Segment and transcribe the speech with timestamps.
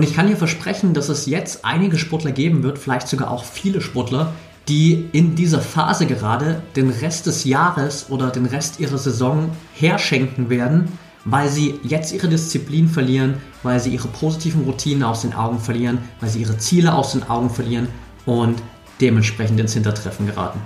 [0.00, 3.44] Und ich kann dir versprechen, dass es jetzt einige Sportler geben wird, vielleicht sogar auch
[3.44, 4.32] viele Sportler,
[4.66, 10.48] die in dieser Phase gerade den Rest des Jahres oder den Rest ihrer Saison herschenken
[10.48, 10.90] werden,
[11.26, 15.98] weil sie jetzt ihre Disziplin verlieren, weil sie ihre positiven Routinen aus den Augen verlieren,
[16.20, 17.88] weil sie ihre Ziele aus den Augen verlieren
[18.24, 18.62] und
[19.02, 20.62] dementsprechend ins Hintertreffen geraten.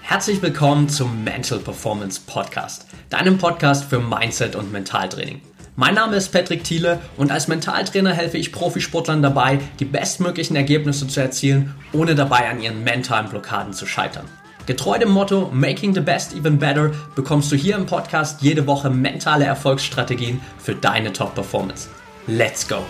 [0.00, 5.42] Herzlich willkommen zum Mental Performance Podcast, deinem Podcast für Mindset und Mentaltraining.
[5.76, 11.06] Mein Name ist Patrick Thiele und als Mentaltrainer helfe ich Profisportlern dabei, die bestmöglichen Ergebnisse
[11.06, 14.26] zu erzielen, ohne dabei an ihren mentalen Blockaden zu scheitern.
[14.66, 18.90] Getreu dem Motto Making the Best Even Better bekommst du hier im Podcast jede Woche
[18.90, 21.88] mentale Erfolgsstrategien für deine Top-Performance.
[22.26, 22.84] Let's go!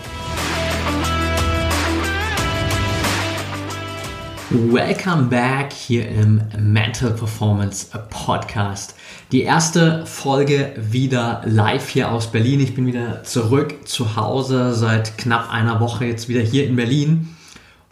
[4.53, 8.95] Welcome back hier im Mental Performance Podcast.
[9.31, 12.59] Die erste Folge wieder live hier aus Berlin.
[12.59, 17.29] Ich bin wieder zurück zu Hause seit knapp einer Woche jetzt wieder hier in Berlin.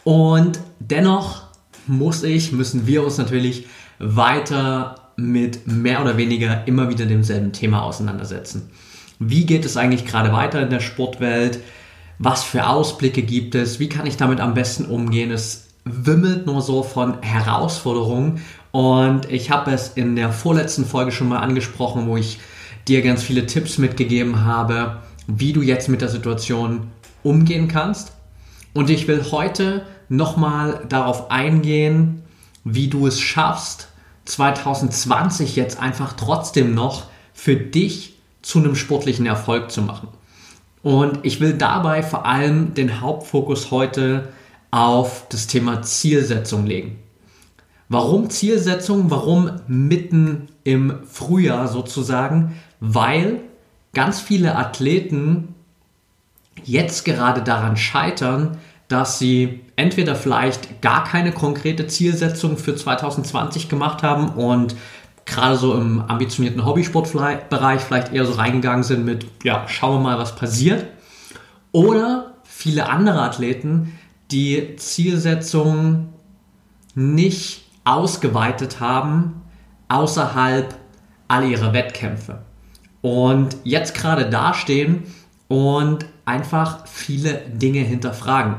[0.04, 1.44] Und dennoch
[1.86, 3.66] muss ich, müssen wir uns natürlich
[3.98, 8.68] weiter mit mehr oder weniger immer wieder demselben Thema auseinandersetzen.
[9.18, 11.60] Wie geht es eigentlich gerade weiter in der Sportwelt?
[12.18, 13.80] Was für Ausblicke gibt es?
[13.80, 15.30] Wie kann ich damit am besten umgehen?
[15.30, 15.69] Es
[16.06, 18.42] wimmelt nur so von Herausforderungen.
[18.72, 22.38] Und ich habe es in der vorletzten Folge schon mal angesprochen, wo ich
[22.88, 26.88] dir ganz viele Tipps mitgegeben habe, wie du jetzt mit der Situation
[27.22, 28.12] umgehen kannst.
[28.72, 32.22] Und ich will heute nochmal darauf eingehen,
[32.64, 33.88] wie du es schaffst,
[34.26, 40.08] 2020 jetzt einfach trotzdem noch für dich zu einem sportlichen Erfolg zu machen.
[40.82, 44.28] Und ich will dabei vor allem den Hauptfokus heute
[44.70, 46.98] auf das Thema Zielsetzung legen.
[47.88, 49.10] Warum Zielsetzung?
[49.10, 52.56] Warum mitten im Frühjahr sozusagen?
[52.78, 53.40] Weil
[53.92, 55.54] ganz viele Athleten
[56.64, 64.02] jetzt gerade daran scheitern, dass sie entweder vielleicht gar keine konkrete Zielsetzung für 2020 gemacht
[64.02, 64.76] haben und
[65.26, 70.18] gerade so im ambitionierten Hobbysportbereich vielleicht eher so reingegangen sind mit, ja, schauen wir mal,
[70.18, 70.86] was passiert.
[71.72, 73.98] Oder viele andere Athleten,
[74.30, 76.08] die Zielsetzung
[76.94, 79.42] nicht ausgeweitet haben
[79.88, 80.74] außerhalb
[81.28, 82.42] all ihrer Wettkämpfe.
[83.02, 85.04] Und jetzt gerade dastehen
[85.48, 88.56] und einfach viele Dinge hinterfragen.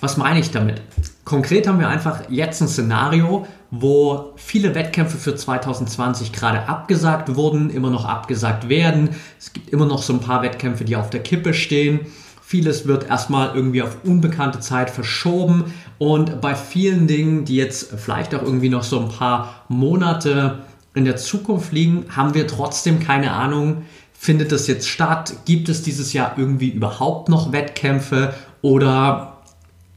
[0.00, 0.82] Was meine ich damit?
[1.24, 7.70] Konkret haben wir einfach jetzt ein Szenario, wo viele Wettkämpfe für 2020 gerade abgesagt wurden,
[7.70, 9.10] immer noch abgesagt werden.
[9.38, 12.00] Es gibt immer noch so ein paar Wettkämpfe, die auf der Kippe stehen.
[12.52, 18.34] Vieles wird erstmal irgendwie auf unbekannte Zeit verschoben und bei vielen Dingen, die jetzt vielleicht
[18.34, 20.58] auch irgendwie noch so ein paar Monate
[20.92, 25.32] in der Zukunft liegen, haben wir trotzdem keine Ahnung, findet das jetzt statt?
[25.46, 29.38] Gibt es dieses Jahr irgendwie überhaupt noch Wettkämpfe oder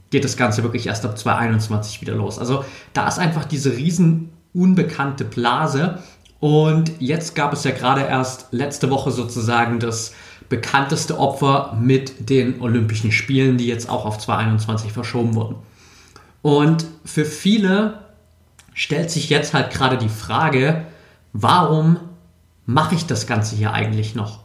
[0.08, 2.38] geht das Ganze wirklich erst ab 2021 wieder los?
[2.38, 2.64] Also
[2.94, 5.98] da ist einfach diese riesen unbekannte Blase
[6.40, 10.14] und jetzt gab es ja gerade erst letzte Woche sozusagen das
[10.48, 15.56] bekannteste Opfer mit den Olympischen Spielen, die jetzt auch auf 2021 verschoben wurden.
[16.42, 18.00] Und für viele
[18.74, 20.86] stellt sich jetzt halt gerade die Frage,
[21.32, 21.98] warum
[22.66, 24.40] mache ich das Ganze hier eigentlich noch?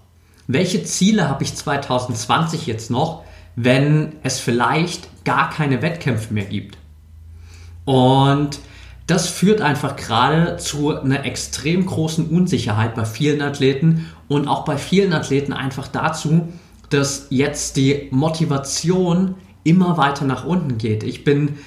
[0.47, 3.23] Welche Ziele habe ich 2020 jetzt noch,
[3.55, 6.77] wenn es vielleicht gar keine Wettkämpfe mehr gibt?
[7.85, 8.59] Und
[9.07, 14.77] das führt einfach gerade zu einer extrem großen Unsicherheit bei vielen Athleten und auch bei
[14.77, 16.47] vielen Athleten einfach dazu,
[16.89, 21.03] dass jetzt die Motivation immer weiter nach unten geht.
[21.03, 21.57] Ich bin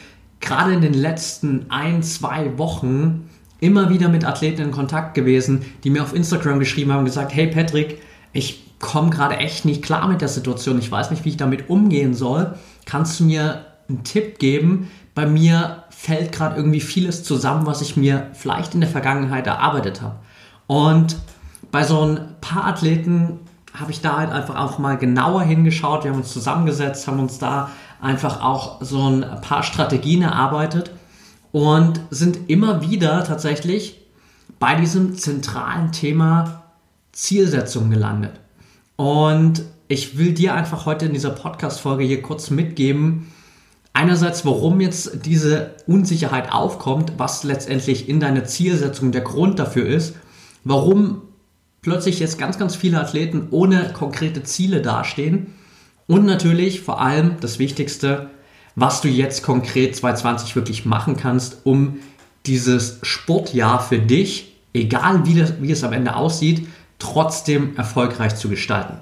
[0.41, 3.29] gerade in den letzten ein, zwei Wochen
[3.61, 7.35] immer wieder mit Athleten in Kontakt gewesen, die mir auf Instagram geschrieben haben und gesagt,
[7.35, 8.01] hey Patrick,
[8.33, 11.69] ich komme gerade echt nicht klar mit der Situation, ich weiß nicht, wie ich damit
[11.69, 12.55] umgehen soll.
[12.87, 14.91] Kannst du mir einen Tipp geben?
[15.15, 20.01] Bei mir fällt gerade irgendwie vieles zusammen, was ich mir vielleicht in der Vergangenheit erarbeitet
[20.01, 20.17] habe.
[20.67, 21.17] Und
[21.75, 23.41] bei so ein paar Athleten
[23.77, 26.05] habe ich da halt einfach auch mal genauer hingeschaut.
[26.05, 27.69] Wir haben uns zusammengesetzt, haben uns da
[28.01, 30.93] einfach auch so ein paar Strategien erarbeitet
[31.51, 34.01] und sind immer wieder tatsächlich
[34.61, 36.63] bei diesem zentralen Thema
[37.11, 38.39] Zielsetzung gelandet.
[38.95, 43.33] Und ich will dir einfach heute in dieser Podcast-Folge hier kurz mitgeben,
[43.93, 50.15] einerseits, warum jetzt diese Unsicherheit aufkommt, was letztendlich in deiner Zielsetzung der Grund dafür ist,
[50.63, 51.23] warum
[51.85, 55.53] plötzlich jetzt ganz, ganz viele Athleten ohne konkrete Ziele dastehen.
[56.07, 58.31] Und natürlich vor allem das Wichtigste,
[58.75, 61.99] was du jetzt konkret 2020 wirklich machen kannst, um
[62.47, 66.67] dieses Sportjahr für dich, egal wie, das, wie es am Ende aussieht,
[66.99, 68.99] trotzdem erfolgreich zu gestalten.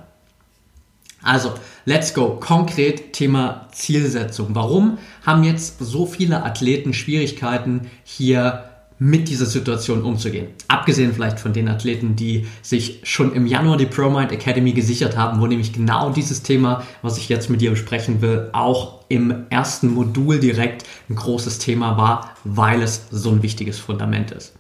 [1.22, 2.36] Also, let's go.
[2.40, 4.48] Konkret Thema Zielsetzung.
[4.50, 10.48] Warum haben jetzt so viele Athleten Schwierigkeiten, hier mit dieser Situation umzugehen?
[10.68, 15.40] Abgesehen vielleicht von den Athleten, die sich schon im Januar die ProMind Academy gesichert haben,
[15.40, 19.88] wo nämlich genau dieses Thema, was ich jetzt mit dir besprechen will, auch im ersten
[19.88, 24.54] Modul direkt ein großes Thema war, weil es so ein wichtiges Fundament ist.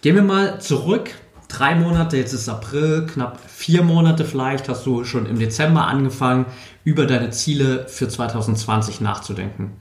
[0.00, 1.10] Gehen wir mal zurück
[1.48, 6.46] drei Monate, jetzt ist April, knapp vier Monate vielleicht, hast du schon im Dezember angefangen,
[6.84, 9.72] über deine Ziele für 2020 nachzudenken.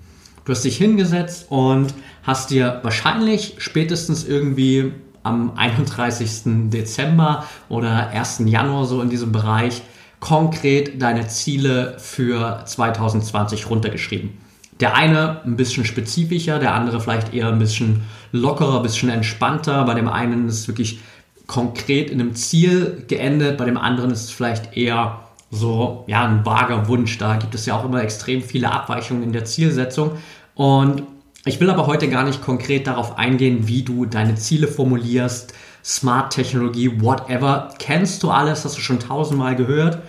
[0.47, 6.69] Du hast dich hingesetzt und hast dir wahrscheinlich spätestens irgendwie am 31.
[6.69, 8.43] Dezember oder 1.
[8.45, 9.81] Januar so in diesem Bereich
[10.21, 14.37] konkret deine Ziele für 2020 runtergeschrieben.
[14.79, 19.83] Der eine ein bisschen spezifischer, der andere vielleicht eher ein bisschen lockerer, ein bisschen entspannter.
[19.83, 21.01] Bei dem einen ist es wirklich
[21.47, 26.45] konkret in einem Ziel geendet, bei dem anderen ist es vielleicht eher so ja, ein
[26.45, 27.17] vager Wunsch.
[27.17, 30.11] Da gibt es ja auch immer extrem viele Abweichungen in der Zielsetzung.
[30.57, 31.03] Und
[31.45, 35.53] ich will aber heute gar nicht konkret darauf eingehen, wie du deine Ziele formulierst,
[35.85, 37.69] Smart-Technologie, whatever.
[37.79, 39.99] Kennst du alles, hast du schon tausendmal gehört.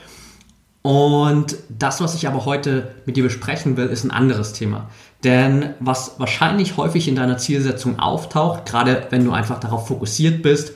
[0.83, 4.89] Und das, was ich aber heute mit dir besprechen will, ist ein anderes Thema.
[5.23, 10.73] Denn was wahrscheinlich häufig in deiner Zielsetzung auftaucht, gerade wenn du einfach darauf fokussiert bist,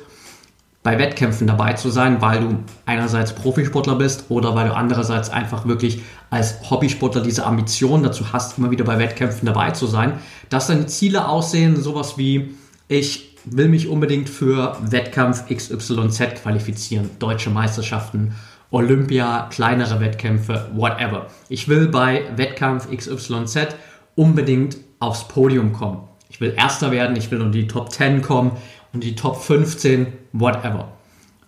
[0.82, 5.66] bei Wettkämpfen dabei zu sein, weil du einerseits Profisportler bist oder weil du andererseits einfach
[5.66, 10.14] wirklich als Hobbysportler diese Ambition dazu hast, immer wieder bei Wettkämpfen dabei zu sein,
[10.48, 12.54] dass deine Ziele aussehen, sowas wie
[12.88, 18.34] ich will mich unbedingt für Wettkampf XYZ qualifizieren, deutsche Meisterschaften,
[18.70, 21.26] Olympia, kleinere Wettkämpfe, whatever.
[21.48, 23.76] Ich will bei Wettkampf XYZ
[24.14, 26.08] unbedingt aufs Podium kommen.
[26.28, 28.52] Ich will Erster werden, ich will in die Top 10 kommen
[28.92, 30.92] und die Top 15, whatever.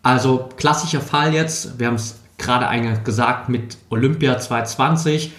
[0.02, 5.32] Also klassischer Fall jetzt, wir haben es gerade eingangs gesagt, mit Olympia 2020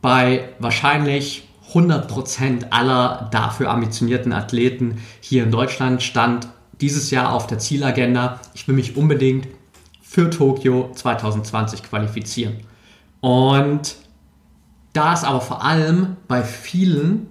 [0.00, 6.48] bei wahrscheinlich 100% aller dafür ambitionierten Athleten hier in Deutschland stand
[6.80, 9.46] dieses Jahr auf der Zielagenda, ich will mich unbedingt
[10.02, 12.56] für Tokio 2020 qualifizieren.
[13.20, 13.96] Und
[14.92, 17.28] da ist aber vor allem bei vielen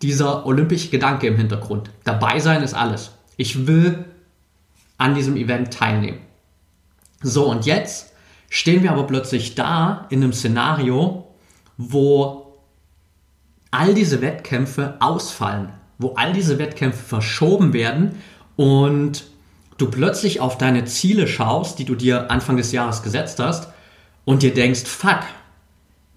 [0.00, 1.90] dieser olympische Gedanke im Hintergrund.
[2.02, 4.04] Dabei sein ist alles ich will
[4.98, 6.20] an diesem Event teilnehmen.
[7.22, 8.12] So, und jetzt
[8.48, 11.26] stehen wir aber plötzlich da in einem Szenario,
[11.76, 12.58] wo
[13.70, 18.16] all diese Wettkämpfe ausfallen, wo all diese Wettkämpfe verschoben werden
[18.56, 19.24] und
[19.78, 23.68] du plötzlich auf deine Ziele schaust, die du dir Anfang des Jahres gesetzt hast
[24.24, 25.20] und dir denkst, fuck,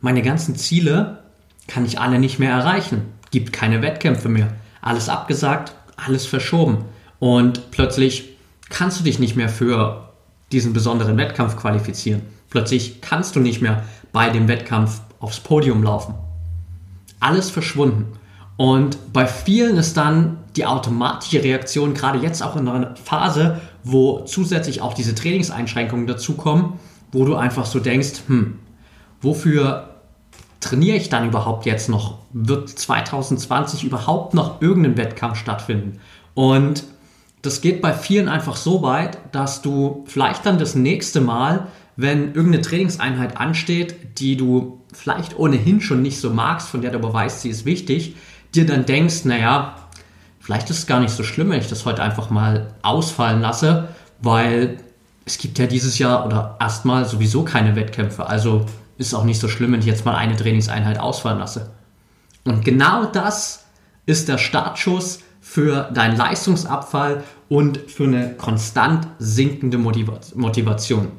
[0.01, 1.24] meine ganzen Ziele
[1.68, 6.86] kann ich alle nicht mehr erreichen, gibt keine Wettkämpfe mehr, alles abgesagt, alles verschoben.
[7.19, 8.35] Und plötzlich
[8.70, 10.10] kannst du dich nicht mehr für
[10.52, 12.22] diesen besonderen Wettkampf qualifizieren.
[12.50, 16.16] Plötzlich kannst du nicht mehr bei dem Wettkampf aufs Podium laufen.
[17.20, 18.14] Alles verschwunden.
[18.58, 24.22] Und bei vielen ist dann die automatische Reaktion, gerade jetzt auch in einer Phase, wo
[24.22, 26.74] zusätzlich auch diese Trainingseinschränkungen dazukommen,
[27.12, 28.60] wo du einfach so denkst, hm,
[29.22, 29.90] wofür
[30.62, 32.20] trainiere ich dann überhaupt jetzt noch?
[32.32, 36.00] Wird 2020 überhaupt noch irgendein Wettkampf stattfinden?
[36.34, 36.84] Und
[37.45, 42.33] das geht bei vielen einfach so weit, dass du vielleicht dann das nächste Mal, wenn
[42.33, 47.14] irgendeine Trainingseinheit ansteht, die du vielleicht ohnehin schon nicht so magst, von der du aber
[47.14, 48.16] weißt, sie ist wichtig,
[48.54, 49.75] dir dann denkst, naja,
[50.40, 53.90] vielleicht ist es gar nicht so schlimm, wenn ich das heute einfach mal ausfallen lasse,
[54.21, 54.78] weil
[55.25, 58.28] es gibt ja dieses Jahr oder erstmal sowieso keine Wettkämpfe.
[58.28, 58.66] Also
[58.97, 61.71] ist es auch nicht so schlimm, wenn ich jetzt mal eine Trainingseinheit ausfallen lasse.
[62.45, 63.66] Und genau das
[64.06, 65.19] ist der Startschuss
[65.56, 71.14] für deinen Leistungsabfall und für eine konstant sinkende Motivation.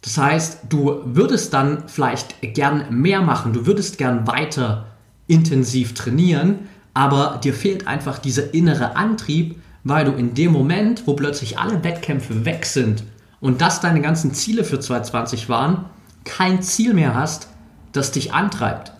[0.00, 4.86] Das heißt, du würdest dann vielleicht gern mehr machen, du würdest gern weiter
[5.28, 11.14] intensiv trainieren, aber dir fehlt einfach dieser innere Antrieb, weil du in dem Moment, wo
[11.14, 13.04] plötzlich alle Wettkämpfe weg sind
[13.40, 15.84] und das deine ganzen Ziele für 2020 waren,
[16.24, 17.46] kein Ziel mehr hast,
[17.92, 18.92] das dich antreibt.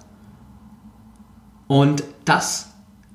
[1.67, 2.72] Und das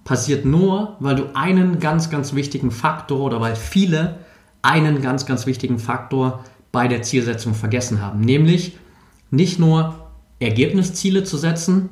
[0.07, 4.19] passiert nur, weil du einen ganz, ganz wichtigen Faktor oder weil viele
[4.61, 8.21] einen ganz, ganz wichtigen Faktor bei der Zielsetzung vergessen haben.
[8.21, 8.77] Nämlich
[9.31, 10.07] nicht nur
[10.39, 11.89] Ergebnisziele zu setzen,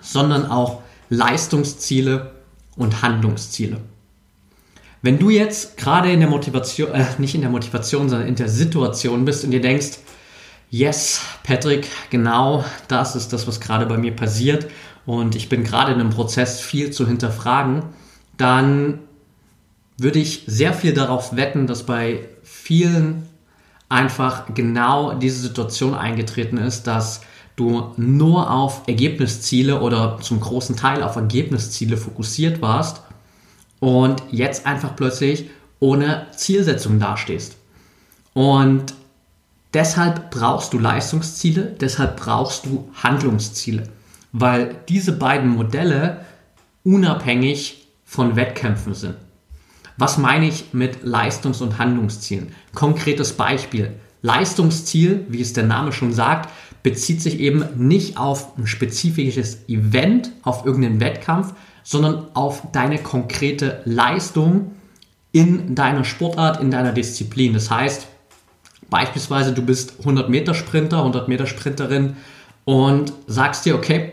[0.00, 2.32] sondern auch Leistungsziele
[2.76, 3.76] und Handlungsziele.
[5.00, 8.48] Wenn du jetzt gerade in der Motivation, äh, nicht in der Motivation, sondern in der
[8.48, 9.98] Situation bist und dir denkst,
[10.68, 14.66] yes, Patrick, genau das ist das, was gerade bei mir passiert
[15.06, 17.82] und ich bin gerade in einem Prozess, viel zu hinterfragen,
[18.36, 19.00] dann
[19.98, 23.28] würde ich sehr viel darauf wetten, dass bei vielen
[23.88, 27.20] einfach genau diese Situation eingetreten ist, dass
[27.56, 33.02] du nur auf Ergebnisziele oder zum großen Teil auf Ergebnisziele fokussiert warst
[33.80, 37.56] und jetzt einfach plötzlich ohne Zielsetzung dastehst.
[38.32, 38.94] Und
[39.74, 43.88] deshalb brauchst du Leistungsziele, deshalb brauchst du Handlungsziele,
[44.32, 46.24] weil diese beiden Modelle
[46.84, 49.16] unabhängig von Wettkämpfen sind.
[49.96, 52.52] Was meine ich mit Leistungs- und Handlungszielen?
[52.74, 53.92] Konkretes Beispiel.
[54.22, 56.50] Leistungsziel, wie es der Name schon sagt,
[56.82, 63.82] bezieht sich eben nicht auf ein spezifisches Event, auf irgendeinen Wettkampf, sondern auf deine konkrete
[63.84, 64.72] Leistung
[65.32, 67.52] in deiner Sportart, in deiner Disziplin.
[67.52, 68.06] Das heißt,
[68.88, 72.16] beispielsweise du bist 100 Meter Sprinter, 100 Meter Sprinterin
[72.64, 74.12] und sagst dir, okay,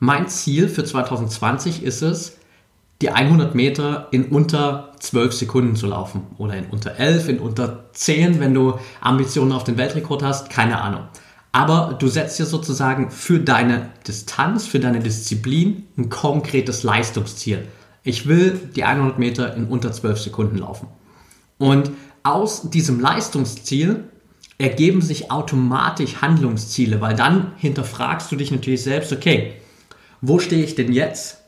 [0.00, 2.38] mein Ziel für 2020 ist es,
[3.02, 7.84] die 100 Meter in unter 12 Sekunden zu laufen oder in unter 11, in unter
[7.92, 11.04] 10, wenn du Ambitionen auf den Weltrekord hast, keine Ahnung.
[11.52, 17.66] Aber du setzt dir sozusagen für deine Distanz, für deine Disziplin ein konkretes Leistungsziel.
[18.02, 20.88] Ich will die 100 Meter in unter 12 Sekunden laufen.
[21.58, 21.90] Und
[22.22, 24.04] aus diesem Leistungsziel
[24.56, 29.54] ergeben sich automatisch Handlungsziele, weil dann hinterfragst du dich natürlich selbst, okay,
[30.20, 31.38] wo stehe ich denn jetzt?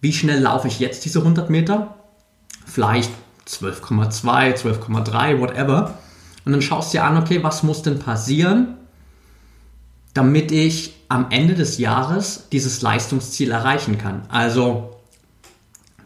[0.00, 1.96] Wie schnell laufe ich jetzt diese 100 Meter?
[2.66, 3.10] Vielleicht
[3.48, 5.98] 12,2, 12,3, whatever.
[6.44, 8.76] Und dann schaust du dir an, okay, was muss denn passieren,
[10.14, 14.22] damit ich am Ende des Jahres dieses Leistungsziel erreichen kann.
[14.28, 14.96] Also,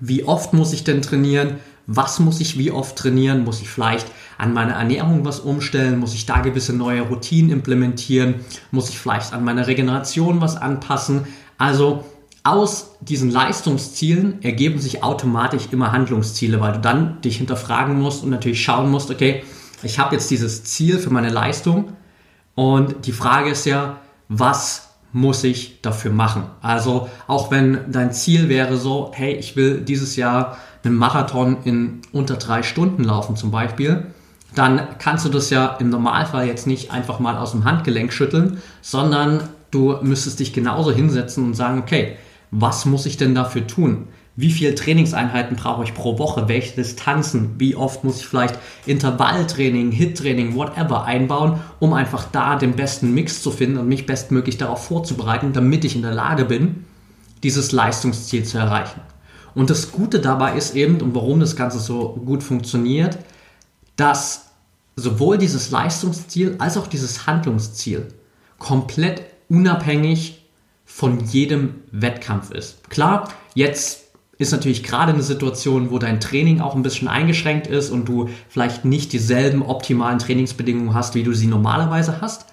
[0.01, 1.57] wie oft muss ich denn trainieren?
[1.87, 3.45] Was muss ich wie oft trainieren?
[3.45, 5.99] Muss ich vielleicht an meiner Ernährung was umstellen?
[5.99, 8.35] Muss ich da gewisse neue Routinen implementieren?
[8.73, 11.27] Muss ich vielleicht an meiner Regeneration was anpassen?
[11.59, 12.05] Also
[12.45, 18.31] aus diesen Leistungszielen ergeben sich automatisch immer Handlungsziele, weil du dann dich hinterfragen musst und
[18.31, 19.43] natürlich schauen musst, okay,
[19.83, 21.97] ich habe jetzt dieses Ziel für meine Leistung,
[22.57, 23.99] und die Frage ist ja,
[24.29, 26.45] was muss ich dafür machen?
[26.63, 32.01] Also auch wenn dein Ziel wäre so, hey, ich will dieses Jahr einen Marathon in
[32.13, 34.07] unter drei Stunden laufen zum Beispiel,
[34.55, 38.63] dann kannst du das ja im Normalfall jetzt nicht einfach mal aus dem Handgelenk schütteln,
[38.81, 42.17] sondern du müsstest dich genauso hinsetzen und sagen, okay,
[42.51, 44.09] was muss ich denn dafür tun?
[44.39, 46.47] Wie viele Trainingseinheiten brauche ich pro Woche?
[46.47, 47.55] Welche Distanzen?
[47.59, 53.43] Wie oft muss ich vielleicht Intervalltraining, Hit-Training, whatever einbauen, um einfach da den besten Mix
[53.43, 56.85] zu finden und mich bestmöglich darauf vorzubereiten, damit ich in der Lage bin,
[57.43, 59.01] dieses Leistungsziel zu erreichen.
[59.55, 63.19] Und das Gute dabei ist eben, und warum das Ganze so gut funktioniert,
[63.97, 64.51] dass
[64.97, 68.09] sowohl dieses Leistungsziel als auch dieses Handlungsziel
[68.59, 70.43] komplett unabhängig
[70.85, 72.89] von jedem Wettkampf ist.
[72.91, 74.05] Klar, jetzt
[74.39, 78.29] ist natürlich gerade eine Situation, wo dein Training auch ein bisschen eingeschränkt ist und du
[78.49, 82.47] vielleicht nicht dieselben optimalen Trainingsbedingungen hast, wie du sie normalerweise hast.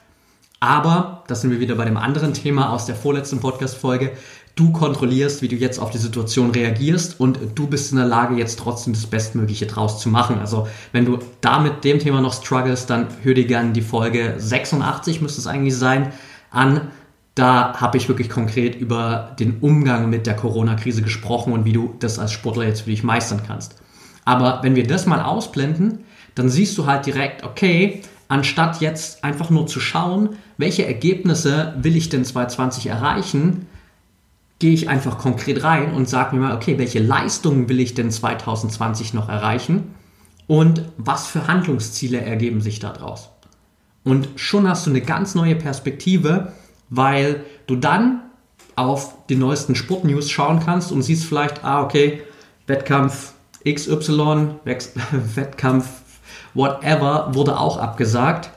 [0.59, 4.13] Aber, das sind wir wieder bei dem anderen Thema aus der vorletzten Podcast-Folge,
[4.55, 8.35] du kontrollierst, wie du jetzt auf die Situation reagierst und du bist in der Lage,
[8.35, 10.39] jetzt trotzdem das Bestmögliche draus zu machen.
[10.39, 14.35] Also, wenn du da mit dem Thema noch struggles, dann hör dir gerne die Folge
[14.37, 16.13] 86, müsste es eigentlich sein,
[16.53, 16.91] an
[17.35, 21.95] da habe ich wirklich konkret über den Umgang mit der Corona-Krise gesprochen und wie du
[21.99, 23.81] das als Sportler jetzt für dich meistern kannst.
[24.23, 25.99] Aber wenn wir das mal ausblenden,
[26.35, 31.95] dann siehst du halt direkt, okay, anstatt jetzt einfach nur zu schauen, welche Ergebnisse will
[31.97, 33.67] ich denn 2020 erreichen,
[34.59, 38.11] gehe ich einfach konkret rein und sage mir mal, okay, welche Leistungen will ich denn
[38.11, 39.95] 2020 noch erreichen
[40.47, 43.32] und was für Handlungsziele ergeben sich daraus.
[44.03, 46.53] Und schon hast du eine ganz neue Perspektive,
[46.89, 48.21] weil du dann
[48.75, 52.21] auf die neuesten Sportnews schauen kannst und siehst vielleicht, ah, okay,
[52.67, 53.33] Wettkampf
[53.65, 54.55] XY,
[55.35, 55.87] Wettkampf
[56.53, 58.49] whatever wurde auch abgesagt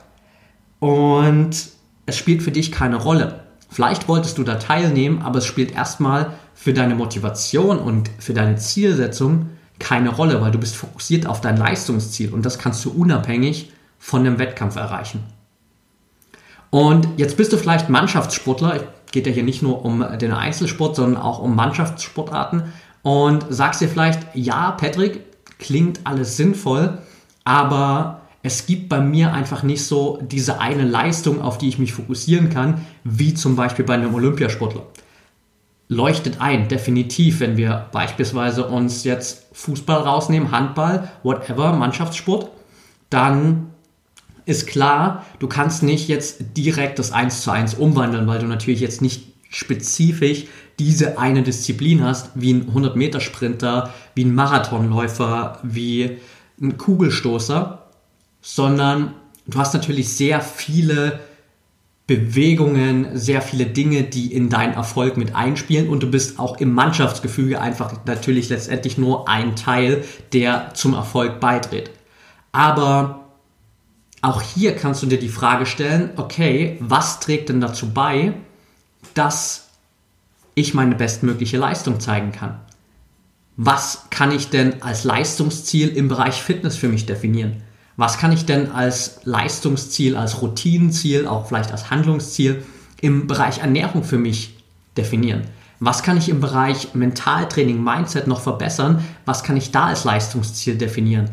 [0.79, 1.51] und
[2.05, 3.41] es spielt für dich keine Rolle.
[3.69, 8.55] Vielleicht wolltest du da teilnehmen, aber es spielt erstmal für deine Motivation und für deine
[8.55, 9.49] Zielsetzung
[9.79, 14.23] keine Rolle, weil du bist fokussiert auf dein Leistungsziel und das kannst du unabhängig von
[14.23, 15.23] dem Wettkampf erreichen.
[16.69, 18.81] Und jetzt bist du vielleicht Mannschaftssportler,
[19.11, 23.87] geht ja hier nicht nur um den Einzelsport, sondern auch um Mannschaftssportarten und sagst dir
[23.87, 25.21] vielleicht, ja, Patrick,
[25.59, 26.97] klingt alles sinnvoll,
[27.43, 31.93] aber es gibt bei mir einfach nicht so diese eine Leistung, auf die ich mich
[31.93, 34.83] fokussieren kann, wie zum Beispiel bei einem Olympiasportler.
[35.89, 42.51] Leuchtet ein, definitiv, wenn wir beispielsweise uns jetzt Fußball rausnehmen, Handball, whatever, Mannschaftssport,
[43.09, 43.71] dann
[44.47, 48.79] ist klar, du kannst nicht jetzt direkt das 1 zu 1 umwandeln, weil du natürlich
[48.79, 50.45] jetzt nicht spezifisch
[50.79, 56.17] diese eine Disziplin hast, wie ein 100-Meter-Sprinter, wie ein Marathonläufer, wie
[56.61, 57.83] ein Kugelstoßer,
[58.41, 59.13] sondern
[59.47, 61.19] du hast natürlich sehr viele
[62.05, 66.71] Bewegungen, sehr viele Dinge, die in deinen Erfolg mit einspielen und du bist auch im
[66.71, 71.91] Mannschaftsgefüge einfach natürlich letztendlich nur ein Teil, der zum Erfolg beiträgt.
[72.53, 73.26] Aber
[74.21, 78.33] auch hier kannst du dir die Frage stellen, okay, was trägt denn dazu bei,
[79.13, 79.69] dass
[80.55, 82.59] ich meine bestmögliche Leistung zeigen kann?
[83.57, 87.63] Was kann ich denn als Leistungsziel im Bereich Fitness für mich definieren?
[87.95, 92.63] Was kann ich denn als Leistungsziel, als Routinenziel, auch vielleicht als Handlungsziel
[93.01, 94.57] im Bereich Ernährung für mich
[94.95, 95.41] definieren?
[95.79, 99.03] Was kann ich im Bereich Mentaltraining, Mindset noch verbessern?
[99.25, 101.29] Was kann ich da als Leistungsziel definieren?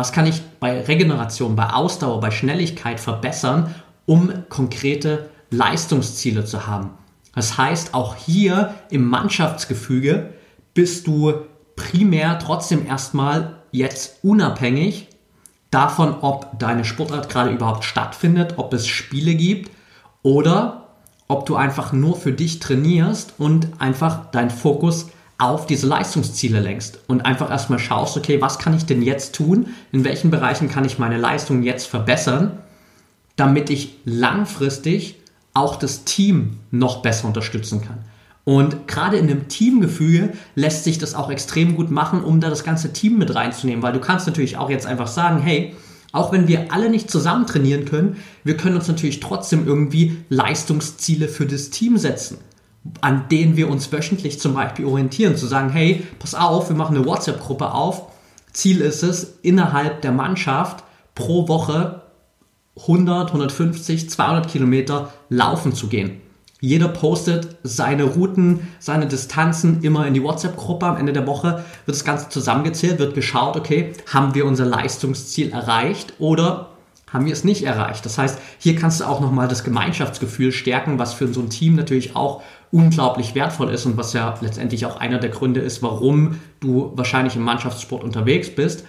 [0.00, 3.74] Was kann ich bei Regeneration, bei Ausdauer, bei Schnelligkeit verbessern,
[4.06, 6.92] um konkrete Leistungsziele zu haben?
[7.34, 10.32] Das heißt, auch hier im Mannschaftsgefüge
[10.72, 11.34] bist du
[11.76, 15.08] primär trotzdem erstmal jetzt unabhängig
[15.70, 19.70] davon, ob deine Sportart gerade überhaupt stattfindet, ob es Spiele gibt
[20.22, 20.94] oder
[21.28, 27.00] ob du einfach nur für dich trainierst und einfach deinen Fokus auf diese Leistungsziele lenkst
[27.06, 29.68] und einfach erstmal schaust, okay, was kann ich denn jetzt tun?
[29.90, 32.58] In welchen Bereichen kann ich meine Leistung jetzt verbessern,
[33.36, 35.16] damit ich langfristig
[35.54, 38.04] auch das Team noch besser unterstützen kann?
[38.44, 42.64] Und gerade in einem Teamgefüge lässt sich das auch extrem gut machen, um da das
[42.64, 45.74] ganze Team mit reinzunehmen, weil du kannst natürlich auch jetzt einfach sagen, hey,
[46.12, 51.28] auch wenn wir alle nicht zusammen trainieren können, wir können uns natürlich trotzdem irgendwie Leistungsziele
[51.28, 52.38] für das Team setzen,
[53.00, 56.96] an denen wir uns wöchentlich zum Beispiel orientieren, zu sagen, hey, pass auf, wir machen
[56.96, 58.06] eine WhatsApp-Gruppe auf.
[58.52, 60.84] Ziel ist es, innerhalb der Mannschaft
[61.14, 62.02] pro Woche
[62.82, 66.20] 100, 150, 200 Kilometer laufen zu gehen.
[66.62, 70.86] Jeder postet seine Routen, seine Distanzen immer in die WhatsApp-Gruppe.
[70.86, 75.52] Am Ende der Woche wird das Ganze zusammengezählt, wird geschaut, okay, haben wir unser Leistungsziel
[75.52, 76.68] erreicht oder
[77.10, 78.04] haben wir es nicht erreicht.
[78.04, 81.76] Das heißt, hier kannst du auch nochmal das Gemeinschaftsgefühl stärken, was für so ein Team
[81.76, 86.40] natürlich auch unglaublich wertvoll ist und was ja letztendlich auch einer der Gründe ist, warum
[86.60, 88.84] du wahrscheinlich im Mannschaftssport unterwegs bist.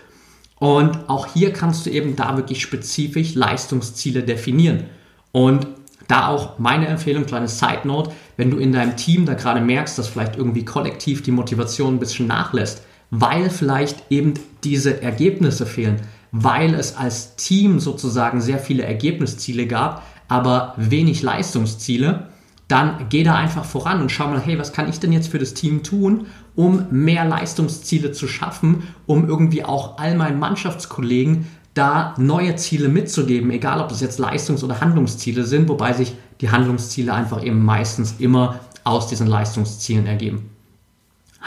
[0.60, 4.84] Und auch hier kannst du eben da wirklich spezifisch Leistungsziele definieren.
[5.32, 5.66] Und
[6.08, 9.98] da auch meine Empfehlung, kleine Side Note, wenn du in deinem Team da gerade merkst,
[9.98, 16.02] dass vielleicht irgendwie kollektiv die Motivation ein bisschen nachlässt, weil vielleicht eben diese Ergebnisse fehlen,
[16.32, 22.31] weil es als Team sozusagen sehr viele Ergebnisziele gab, aber wenig Leistungsziele,
[22.72, 25.40] dann geh da einfach voran und schau mal, hey, was kann ich denn jetzt für
[25.40, 32.14] das Team tun, um mehr Leistungsziele zu schaffen, um irgendwie auch all meinen Mannschaftskollegen da
[32.18, 37.14] neue Ziele mitzugeben, egal ob das jetzt Leistungs- oder Handlungsziele sind, wobei sich die Handlungsziele
[37.14, 40.50] einfach eben meistens immer aus diesen Leistungszielen ergeben.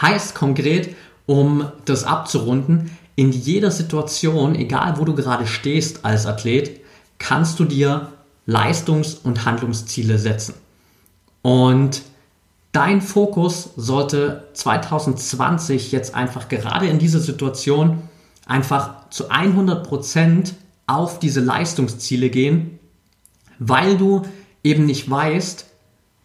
[0.00, 0.94] Heißt konkret,
[1.26, 6.80] um das abzurunden, in jeder Situation, egal wo du gerade stehst als Athlet,
[7.18, 8.08] kannst du dir
[8.46, 10.54] Leistungs- und Handlungsziele setzen.
[11.44, 12.00] Und
[12.72, 17.98] dein Fokus sollte 2020 jetzt einfach gerade in dieser Situation
[18.46, 20.54] einfach zu 100%
[20.87, 22.78] auf diese Leistungsziele gehen,
[23.59, 24.22] weil du
[24.62, 25.66] eben nicht weißt,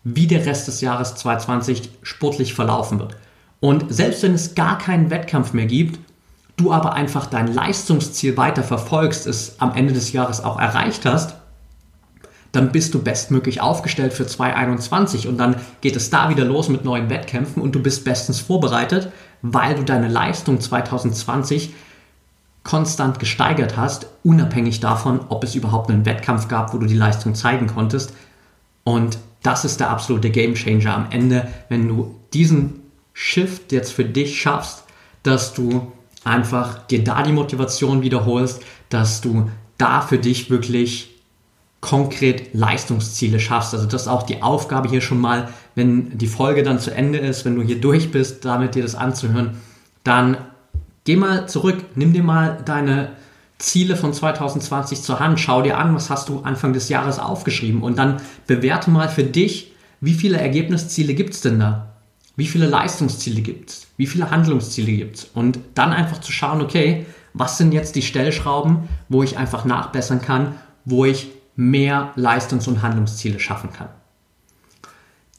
[0.06, 3.18] wie der Rest des Jahres 2020 sportlich verlaufen wird.
[3.60, 6.00] Und selbst wenn es gar keinen Wettkampf mehr gibt,
[6.56, 11.36] du aber einfach dein Leistungsziel weiter verfolgst, es am Ende des Jahres auch erreicht hast,
[12.52, 16.84] dann bist du bestmöglich aufgestellt für 2021 und dann geht es da wieder los mit
[16.84, 21.74] neuen Wettkämpfen und du bist bestens vorbereitet, weil du deine Leistung 2020
[22.64, 27.36] konstant gesteigert hast, unabhängig davon, ob es überhaupt einen Wettkampf gab, wo du die Leistung
[27.36, 28.14] zeigen konntest.
[28.84, 32.82] Und das ist der absolute Game Changer am Ende, wenn du diesen
[33.14, 34.84] Shift jetzt für dich schaffst,
[35.24, 35.92] dass du
[36.24, 41.09] einfach dir da die Motivation wiederholst, dass du da für dich wirklich
[41.82, 43.74] konkret Leistungsziele schaffst.
[43.74, 47.20] Also das ist auch die Aufgabe hier schon mal, wenn die Folge dann zu Ende
[47.20, 49.58] ist, wenn du hier durch bist, damit dir das anzuhören,
[50.04, 50.38] dann
[51.10, 53.14] Geh mal zurück, nimm dir mal deine
[53.58, 57.82] Ziele von 2020 zur Hand, schau dir an, was hast du Anfang des Jahres aufgeschrieben
[57.82, 61.94] und dann bewerte mal für dich, wie viele Ergebnisziele gibt es denn da?
[62.36, 63.88] Wie viele Leistungsziele gibt es?
[63.98, 65.24] Wie viele Handlungsziele gibt es?
[65.34, 70.22] Und dann einfach zu schauen, okay, was sind jetzt die Stellschrauben, wo ich einfach nachbessern
[70.22, 73.90] kann, wo ich mehr Leistungs- und Handlungsziele schaffen kann.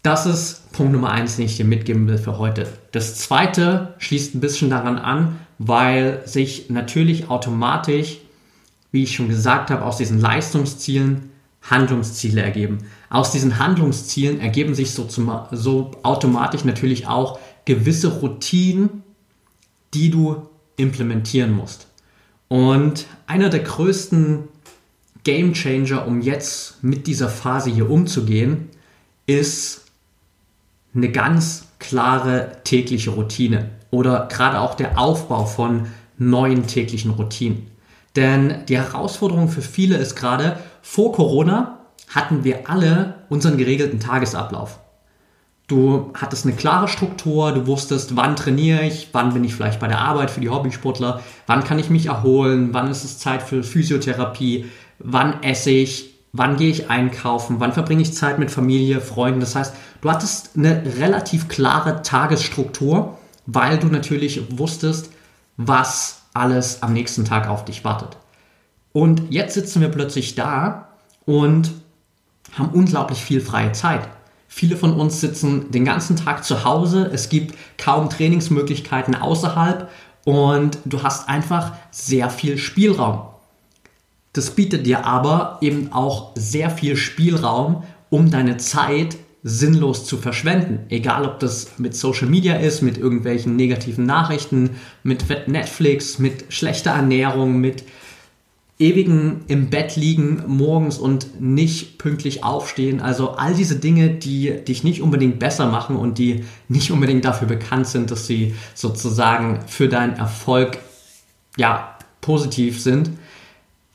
[0.02, 2.66] Das ist Punkt Nummer eins, den ich dir mitgeben will für heute.
[2.92, 8.18] Das zweite schließt ein bisschen daran an, weil sich natürlich automatisch,
[8.92, 11.30] wie ich schon gesagt habe, aus diesen Leistungszielen
[11.62, 12.78] Handlungsziele ergeben.
[13.08, 19.02] Aus diesen Handlungszielen ergeben sich so, zum, so automatisch natürlich auch gewisse Routinen,
[19.94, 21.86] die du implementieren musst.
[22.48, 24.48] Und einer der größten
[25.24, 28.68] Game Changer, um jetzt mit dieser Phase hier umzugehen,
[29.26, 29.86] ist
[30.94, 35.86] eine ganz klare tägliche Routine oder gerade auch der Aufbau von
[36.18, 37.66] neuen täglichen Routinen.
[38.16, 41.78] Denn die Herausforderung für viele ist gerade, vor Corona
[42.08, 44.80] hatten wir alle unseren geregelten Tagesablauf.
[45.68, 49.86] Du hattest eine klare Struktur, du wusstest, wann trainiere ich, wann bin ich vielleicht bei
[49.86, 53.62] der Arbeit für die Hobbysportler, wann kann ich mich erholen, wann ist es Zeit für
[53.62, 54.64] Physiotherapie,
[55.02, 59.40] wann esse ich, wann gehe ich einkaufen, wann verbringe ich Zeit mit Familie, Freunden.
[59.40, 65.10] Das heißt, du hattest eine relativ klare Tagesstruktur, weil du natürlich wusstest,
[65.56, 68.16] was alles am nächsten Tag auf dich wartet.
[68.92, 70.88] Und jetzt sitzen wir plötzlich da
[71.26, 71.72] und
[72.56, 74.08] haben unglaublich viel freie Zeit.
[74.48, 77.08] Viele von uns sitzen den ganzen Tag zu Hause.
[77.12, 79.88] Es gibt kaum Trainingsmöglichkeiten außerhalb
[80.24, 83.29] und du hast einfach sehr viel Spielraum.
[84.32, 90.80] Das bietet dir aber eben auch sehr viel Spielraum, um deine Zeit sinnlos zu verschwenden.
[90.90, 94.70] Egal, ob das mit Social Media ist, mit irgendwelchen negativen Nachrichten,
[95.02, 97.84] mit Netflix, mit schlechter Ernährung, mit
[98.78, 103.00] ewigen im Bett liegen morgens und nicht pünktlich aufstehen.
[103.00, 107.46] Also all diese Dinge, die dich nicht unbedingt besser machen und die nicht unbedingt dafür
[107.46, 110.78] bekannt sind, dass sie sozusagen für deinen Erfolg
[111.58, 113.10] ja positiv sind.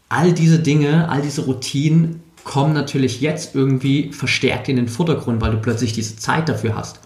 [0.09, 5.51] All diese Dinge, all diese Routinen kommen natürlich jetzt irgendwie verstärkt in den Vordergrund, weil
[5.51, 6.99] du plötzlich diese Zeit dafür hast.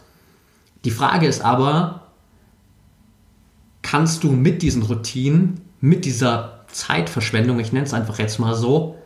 [0.83, 2.07] Die Frage ist aber,
[3.81, 8.97] kannst du mit diesen Routinen, mit dieser Zeitverschwendung, ich nenne es einfach jetzt mal so,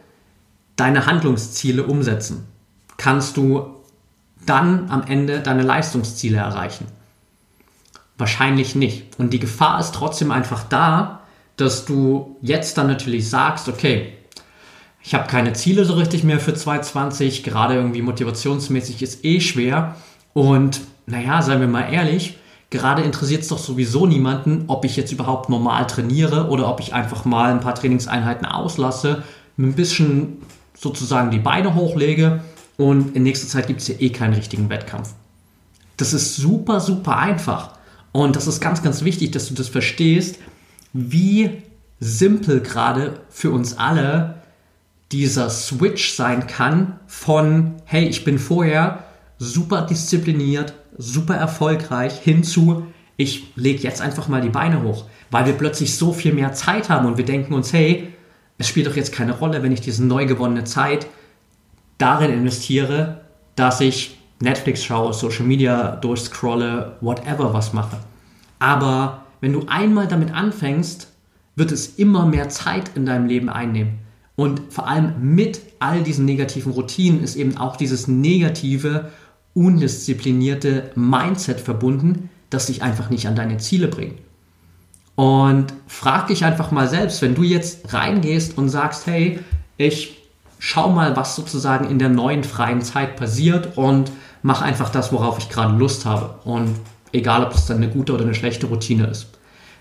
[0.75, 2.45] deine Handlungsziele umsetzen?
[2.97, 3.75] Kannst du
[4.45, 6.87] dann am Ende deine Leistungsziele erreichen?
[8.17, 9.19] Wahrscheinlich nicht.
[9.19, 11.22] Und die Gefahr ist trotzdem einfach da,
[11.57, 14.13] dass du jetzt dann natürlich sagst, okay,
[15.01, 19.95] ich habe keine Ziele so richtig mehr für 2020, gerade irgendwie motivationsmäßig ist eh schwer.
[20.33, 22.37] Und naja, seien wir mal ehrlich,
[22.73, 26.91] Gerade interessiert es doch sowieso niemanden, ob ich jetzt überhaupt normal trainiere oder ob ich
[26.91, 29.21] einfach mal ein paar Trainingseinheiten auslasse,
[29.59, 30.37] ein bisschen
[30.75, 32.41] sozusagen die Beine hochlege
[32.77, 35.09] und in nächster Zeit gibt es ja eh keinen richtigen Wettkampf.
[35.97, 37.75] Das ist super, super einfach.
[38.11, 40.39] Und das ist ganz, ganz wichtig, dass du das verstehst,
[40.93, 41.63] wie
[41.99, 44.35] simpel gerade für uns alle
[45.11, 49.03] dieser Switch sein kann von, hey, ich bin vorher
[49.37, 55.53] super diszipliniert, super erfolgreich hinzu, ich lege jetzt einfach mal die Beine hoch, weil wir
[55.53, 58.13] plötzlich so viel mehr Zeit haben und wir denken uns, hey,
[58.57, 61.07] es spielt doch jetzt keine Rolle, wenn ich diese neu gewonnene Zeit
[61.97, 63.21] darin investiere,
[63.55, 67.97] dass ich Netflix schaue, Social Media durchscrolle, whatever was mache.
[68.59, 71.09] Aber wenn du einmal damit anfängst,
[71.57, 73.99] wird es immer mehr Zeit in deinem Leben einnehmen.
[74.37, 79.11] Und vor allem mit all diesen negativen Routinen ist eben auch dieses negative
[79.53, 84.17] undisziplinierte Mindset verbunden, das dich einfach nicht an deine Ziele bringt.
[85.15, 89.41] Und frag dich einfach mal selbst, wenn du jetzt reingehst und sagst, hey,
[89.75, 90.19] ich
[90.57, 94.09] schau mal, was sozusagen in der neuen freien Zeit passiert und
[94.41, 96.35] mach einfach das, worauf ich gerade Lust habe.
[96.45, 96.77] Und
[97.11, 99.32] egal, ob das dann eine gute oder eine schlechte Routine ist.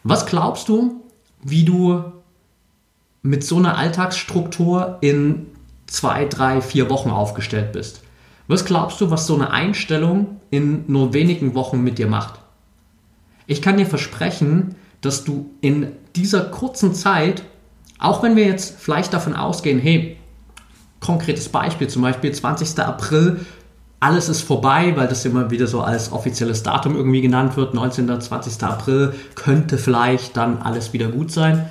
[0.04, 1.02] Was glaubst du,
[1.42, 2.02] wie du
[3.22, 5.46] mit so einer Alltagsstruktur in
[5.86, 8.02] zwei, drei, vier Wochen aufgestellt bist?
[8.48, 12.40] Was glaubst du, was so eine Einstellung in nur wenigen Wochen mit dir macht?
[13.46, 17.42] Ich kann dir versprechen, dass du in dieser kurzen Zeit,
[17.98, 20.16] auch wenn wir jetzt vielleicht davon ausgehen, hey,
[21.00, 22.78] konkretes Beispiel, zum Beispiel 20.
[22.80, 23.44] April,
[24.02, 28.20] alles ist vorbei, weil das immer wieder so als offizielles Datum irgendwie genannt wird, 19.
[28.20, 28.60] 20.
[28.64, 31.70] April könnte vielleicht dann alles wieder gut sein.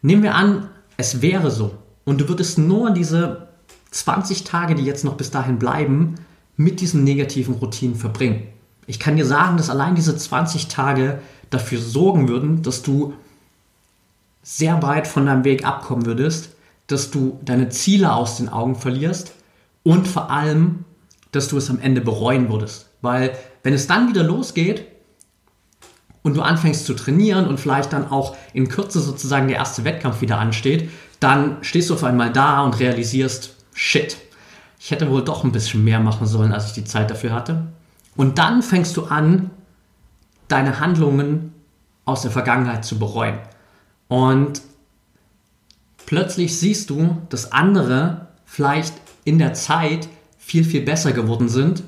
[0.00, 3.48] Nehmen wir an, es wäre so und du würdest nur diese
[3.90, 6.14] 20 Tage, die jetzt noch bis dahin bleiben,
[6.56, 8.44] mit diesen negativen Routinen verbringen.
[8.86, 11.18] Ich kann dir sagen, dass allein diese 20 Tage
[11.50, 13.12] dafür sorgen würden, dass du
[14.42, 16.54] sehr weit von deinem Weg abkommen würdest,
[16.86, 19.32] dass du deine Ziele aus den Augen verlierst
[19.82, 20.86] und vor allem,
[21.34, 22.88] dass du es am Ende bereuen würdest.
[23.02, 24.86] Weil wenn es dann wieder losgeht
[26.22, 30.20] und du anfängst zu trainieren und vielleicht dann auch in Kürze sozusagen der erste Wettkampf
[30.20, 34.16] wieder ansteht, dann stehst du auf einmal da und realisierst, shit,
[34.78, 37.66] ich hätte wohl doch ein bisschen mehr machen sollen, als ich die Zeit dafür hatte.
[38.16, 39.50] Und dann fängst du an,
[40.48, 41.52] deine Handlungen
[42.04, 43.38] aus der Vergangenheit zu bereuen.
[44.08, 44.60] Und
[46.06, 48.94] plötzlich siehst du, dass andere vielleicht
[49.24, 50.08] in der Zeit
[50.44, 51.82] viel, viel besser geworden sind,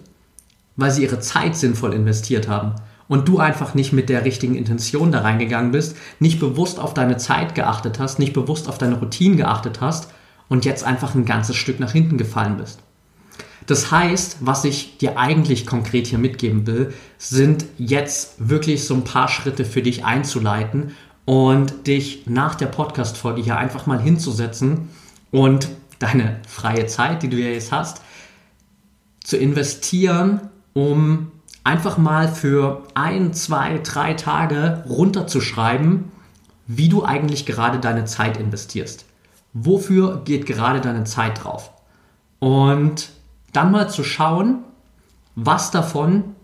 [0.77, 2.75] weil sie ihre Zeit sinnvoll investiert haben.
[3.07, 7.19] Und du einfach nicht mit der richtigen Intention da reingegangen bist, nicht bewusst auf deine
[7.19, 10.09] Zeit geachtet hast, nicht bewusst auf deine Routine geachtet hast
[10.49, 12.81] und jetzt einfach ein ganzes Stück nach hinten gefallen bist.
[13.66, 19.05] Das heißt, was ich dir eigentlich konkret hier mitgeben will, sind jetzt wirklich so ein
[19.05, 20.92] paar Schritte für dich einzuleiten
[21.25, 24.88] und dich nach der Podcast-Folge hier einfach mal hinzusetzen
[25.31, 28.01] und deine freie Zeit, die du ja jetzt hast,
[29.27, 30.41] zu investieren,
[30.73, 31.33] um
[31.65, 36.12] einfach mal für ein, zwei, drei Tage runterzuschreiben,
[36.69, 39.05] wie du eigentlich gerade deine Zeit investierst.
[39.53, 41.73] Wofür geht gerade deine Zeit drauf?
[42.39, 43.09] Und
[43.53, 44.59] dann mal zu schauen,
[45.35, 46.37] was davon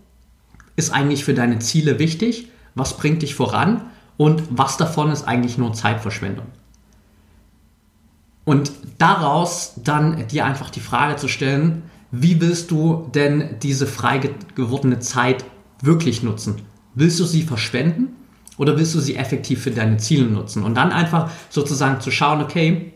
[0.75, 3.79] ist eigentlich für deine Ziele wichtig, was bringt dich voran
[4.17, 6.47] und was davon ist eigentlich nur Zeitverschwendung.
[8.43, 11.83] Und daraus dann dir einfach die Frage zu stellen,
[12.15, 14.21] wie willst du denn diese frei
[14.53, 15.43] gewordene Zeit
[15.81, 16.61] wirklich nutzen?
[16.93, 18.09] Willst du sie verschwenden
[18.57, 20.61] oder willst du sie effektiv für deine Ziele nutzen?
[20.61, 22.93] Und dann einfach sozusagen zu schauen, okay,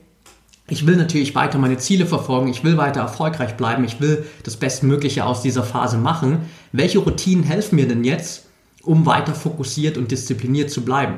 [0.69, 4.55] ich will natürlich weiter meine Ziele verfolgen, ich will weiter erfolgreich bleiben, ich will das
[4.57, 6.41] Bestmögliche aus dieser Phase machen.
[6.71, 8.45] Welche Routinen helfen mir denn jetzt,
[8.83, 11.15] um weiter fokussiert und diszipliniert zu bleiben?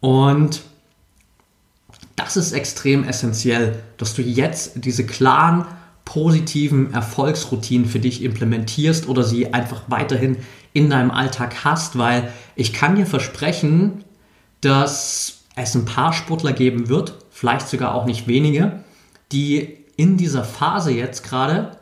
[0.00, 0.62] Und
[2.16, 5.66] das ist extrem essentiell, dass du jetzt diese klaren
[6.04, 10.36] positiven Erfolgsroutinen für dich implementierst oder sie einfach weiterhin
[10.72, 14.04] in deinem Alltag hast, weil ich kann dir versprechen,
[14.60, 18.84] dass es ein paar Sportler geben wird, vielleicht sogar auch nicht wenige,
[19.32, 21.78] die in dieser Phase jetzt gerade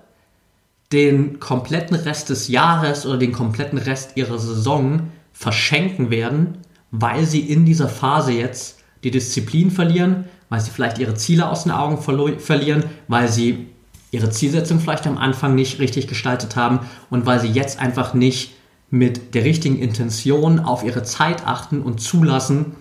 [0.93, 6.59] den kompletten Rest des Jahres oder den kompletten Rest ihrer Saison verschenken werden,
[6.91, 11.63] weil sie in dieser Phase jetzt die Disziplin verlieren, weil sie vielleicht ihre Ziele aus
[11.63, 11.99] den Augen
[12.39, 13.69] verlieren, weil sie
[14.13, 18.53] ihre Zielsetzung vielleicht am Anfang nicht richtig gestaltet haben und weil sie jetzt einfach nicht
[18.91, 22.77] mit der richtigen Intention auf ihre Zeit achten und zulassen,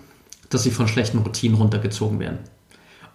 [0.50, 2.38] dass sie von schlechten Routinen runtergezogen werden.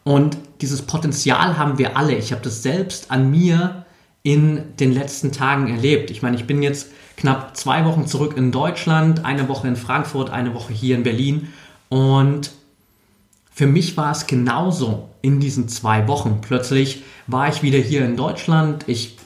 [0.03, 2.15] Und dieses Potenzial haben wir alle.
[2.15, 3.85] Ich habe das selbst an mir
[4.23, 6.09] in den letzten Tagen erlebt.
[6.09, 10.31] Ich meine, ich bin jetzt knapp zwei Wochen zurück in Deutschland, eine Woche in Frankfurt,
[10.31, 11.49] eine Woche hier in Berlin.
[11.89, 12.51] Und
[13.53, 16.39] für mich war es genauso in diesen zwei Wochen.
[16.41, 18.85] Plötzlich war ich wieder hier in Deutschland.
[18.87, 19.17] Ich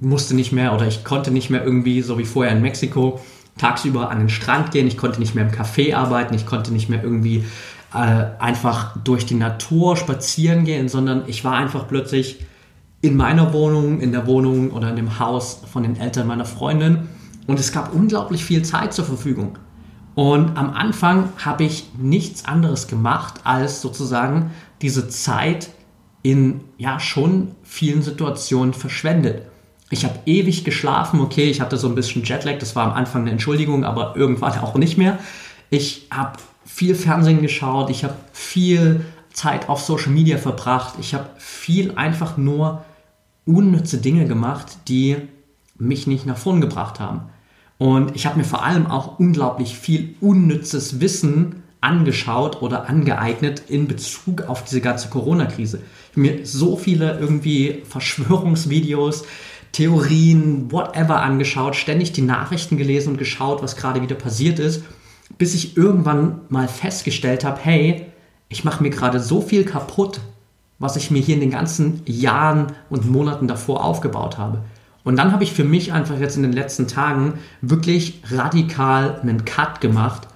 [0.00, 3.20] musste nicht mehr oder ich konnte nicht mehr irgendwie, so wie vorher in Mexiko,
[3.56, 4.86] tagsüber an den Strand gehen.
[4.86, 6.34] Ich konnte nicht mehr im Café arbeiten.
[6.34, 7.44] Ich konnte nicht mehr irgendwie
[7.92, 12.44] äh, einfach durch die Natur spazieren gehen, sondern ich war einfach plötzlich
[13.00, 17.08] in meiner Wohnung, in der Wohnung oder in dem Haus von den Eltern meiner Freundin.
[17.46, 19.58] Und es gab unglaublich viel Zeit zur Verfügung.
[20.14, 24.50] Und am Anfang habe ich nichts anderes gemacht, als sozusagen
[24.82, 25.70] diese Zeit
[26.28, 29.42] in ja schon vielen Situationen verschwendet.
[29.88, 33.22] Ich habe ewig geschlafen, okay, ich hatte so ein bisschen Jetlag, das war am Anfang
[33.22, 35.18] eine Entschuldigung, aber irgendwann auch nicht mehr.
[35.70, 41.30] Ich habe viel Fernsehen geschaut, ich habe viel Zeit auf Social Media verbracht, ich habe
[41.38, 42.84] viel einfach nur
[43.46, 45.16] unnütze Dinge gemacht, die
[45.78, 47.22] mich nicht nach vorn gebracht haben.
[47.78, 53.86] Und ich habe mir vor allem auch unglaublich viel unnützes Wissen angeschaut oder angeeignet in
[53.86, 55.80] Bezug auf diese ganze Corona-Krise.
[56.10, 59.24] Ich habe mir so viele irgendwie Verschwörungsvideos,
[59.72, 64.82] Theorien, whatever angeschaut, ständig die Nachrichten gelesen und geschaut, was gerade wieder passiert ist,
[65.36, 68.06] bis ich irgendwann mal festgestellt habe, hey,
[68.48, 70.20] ich mache mir gerade so viel kaputt,
[70.78, 74.64] was ich mir hier in den ganzen Jahren und Monaten davor aufgebaut habe.
[75.04, 79.44] Und dann habe ich für mich einfach jetzt in den letzten Tagen wirklich radikal einen
[79.44, 80.27] Cut gemacht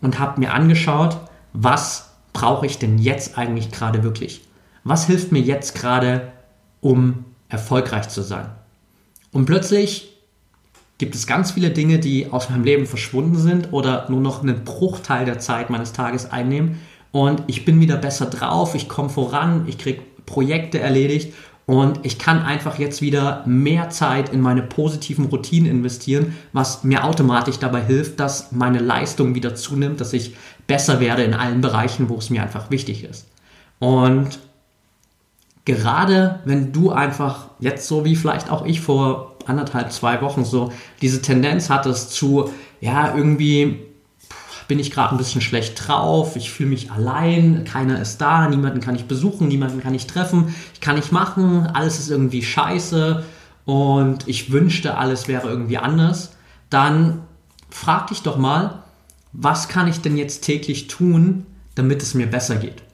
[0.00, 1.18] und habe mir angeschaut,
[1.52, 4.42] was brauche ich denn jetzt eigentlich gerade wirklich?
[4.84, 6.32] Was hilft mir jetzt gerade,
[6.80, 8.46] um erfolgreich zu sein?
[9.32, 10.16] Und plötzlich
[10.98, 14.64] gibt es ganz viele Dinge, die aus meinem Leben verschwunden sind oder nur noch einen
[14.64, 16.80] Bruchteil der Zeit meines Tages einnehmen.
[17.12, 21.34] Und ich bin wieder besser drauf, ich komme voran, ich kriege Projekte erledigt
[21.70, 27.04] und ich kann einfach jetzt wieder mehr Zeit in meine positiven Routinen investieren, was mir
[27.04, 30.34] automatisch dabei hilft, dass meine Leistung wieder zunimmt, dass ich
[30.66, 33.28] besser werde in allen Bereichen, wo es mir einfach wichtig ist.
[33.78, 34.40] Und
[35.64, 40.72] gerade wenn du einfach jetzt so wie vielleicht auch ich vor anderthalb, zwei Wochen so
[41.00, 43.89] diese Tendenz hattest zu, ja, irgendwie
[44.70, 48.80] bin ich gerade ein bisschen schlecht drauf, ich fühle mich allein, keiner ist da, niemanden
[48.80, 53.24] kann ich besuchen, niemanden kann ich treffen, ich kann nicht machen, alles ist irgendwie scheiße
[53.64, 56.36] und ich wünschte, alles wäre irgendwie anders,
[56.70, 57.22] dann
[57.68, 58.84] frag dich doch mal,
[59.32, 62.84] was kann ich denn jetzt täglich tun, damit es mir besser geht?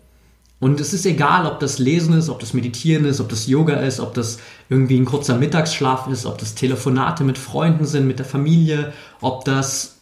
[0.58, 3.74] Und es ist egal, ob das Lesen ist, ob das Meditieren ist, ob das Yoga
[3.74, 4.38] ist, ob das
[4.70, 9.44] irgendwie ein kurzer Mittagsschlaf ist, ob das Telefonate mit Freunden sind, mit der Familie, ob
[9.44, 9.95] das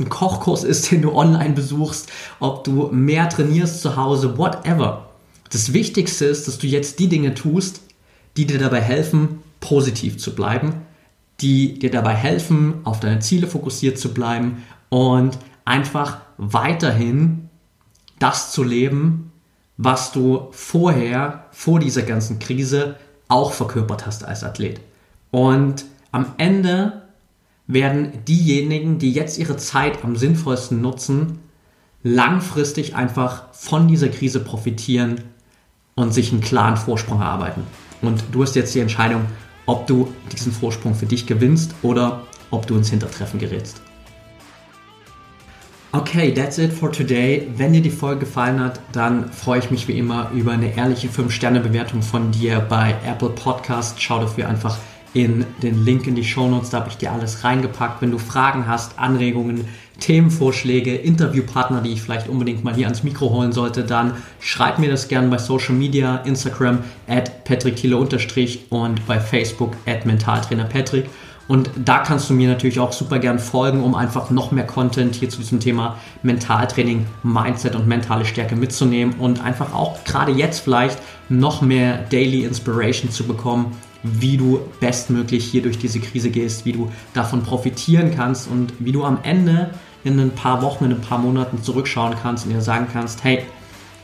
[0.00, 5.08] ein Kochkurs ist, den du online besuchst, ob du mehr trainierst zu Hause, whatever.
[5.50, 7.80] Das Wichtigste ist, dass du jetzt die Dinge tust,
[8.36, 10.82] die dir dabei helfen, positiv zu bleiben,
[11.40, 17.48] die dir dabei helfen, auf deine Ziele fokussiert zu bleiben und einfach weiterhin
[18.18, 19.32] das zu leben,
[19.76, 22.96] was du vorher, vor dieser ganzen Krise,
[23.28, 24.80] auch verkörpert hast als Athlet.
[25.30, 27.07] Und am Ende
[27.68, 31.38] werden diejenigen, die jetzt ihre Zeit am sinnvollsten nutzen,
[32.02, 35.20] langfristig einfach von dieser Krise profitieren
[35.94, 37.62] und sich einen klaren Vorsprung erarbeiten.
[38.02, 39.26] Und du hast jetzt die Entscheidung,
[39.66, 43.82] ob du diesen Vorsprung für dich gewinnst oder ob du ins Hintertreffen gerätst.
[45.92, 47.48] Okay, that's it for today.
[47.56, 51.08] Wenn dir die Folge gefallen hat, dann freue ich mich wie immer über eine ehrliche
[51.08, 54.00] 5-Sterne-Bewertung von dir bei Apple Podcast.
[54.00, 54.78] Schau dafür einfach
[55.14, 58.02] in den Link in die Show Notes, da habe ich dir alles reingepackt.
[58.02, 59.64] Wenn du Fragen hast, Anregungen,
[60.00, 64.90] Themenvorschläge, Interviewpartner, die ich vielleicht unbedingt mal hier ans Mikro holen sollte, dann schreib mir
[64.90, 67.82] das gerne bei Social Media, Instagram at Patrick
[68.70, 71.06] und bei Facebook at Mentaltrainer Patrick.
[71.48, 75.14] Und da kannst du mir natürlich auch super gern folgen, um einfach noch mehr Content
[75.14, 80.60] hier zu diesem Thema Mentaltraining, Mindset und mentale Stärke mitzunehmen und einfach auch gerade jetzt
[80.60, 80.98] vielleicht
[81.30, 83.72] noch mehr Daily Inspiration zu bekommen,
[84.20, 88.92] wie du bestmöglich hier durch diese Krise gehst, wie du davon profitieren kannst und wie
[88.92, 89.70] du am Ende
[90.04, 93.42] in ein paar Wochen, in ein paar Monaten zurückschauen kannst und dir sagen kannst, hey,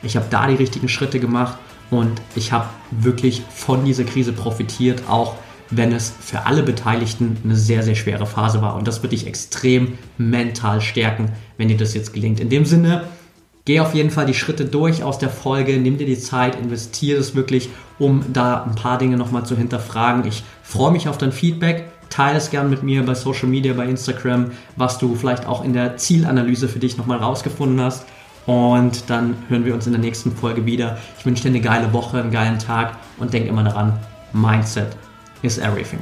[0.03, 1.57] ich habe da die richtigen Schritte gemacht
[1.91, 5.35] und ich habe wirklich von dieser Krise profitiert, auch
[5.71, 8.77] wenn es für alle Beteiligten eine sehr, sehr schwere Phase war.
[8.77, 12.41] Und das wird dich extrem mental stärken, wenn dir das jetzt gelingt.
[12.41, 13.05] In dem Sinne,
[13.65, 17.21] geh auf jeden Fall die Schritte durch aus der Folge, nimm dir die Zeit, investiere
[17.21, 20.27] es wirklich, um da ein paar Dinge nochmal zu hinterfragen.
[20.27, 21.89] Ich freue mich auf dein Feedback.
[22.11, 25.73] Teile es gern mit mir bei Social Media, bei Instagram, was du vielleicht auch in
[25.73, 28.07] der Zielanalyse für dich nochmal rausgefunden hast.
[28.47, 30.99] Und dann hören wir uns in der nächsten Folge wieder.
[31.19, 33.99] Ich wünsche dir eine geile Woche, einen geilen Tag und denk immer daran,
[34.33, 34.97] Mindset
[35.43, 36.01] is everything.